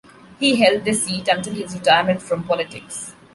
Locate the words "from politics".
2.23-3.13